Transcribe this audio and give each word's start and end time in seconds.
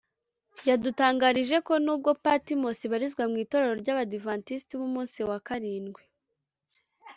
yadutangarije 0.67 1.55
ko 1.67 1.73
n’ubwo 1.83 2.11
Patmos 2.25 2.77
ibarizwa 2.87 3.23
mu 3.31 3.35
itorero 3.43 3.73
ry’Abadiventisiti 3.81 4.73
b’umunsi 4.79 5.17
wa 5.29 5.37
karindwi 5.47 6.03